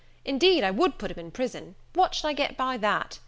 [0.25, 3.19] Indeed, I would put him in prison, but what should I get by that?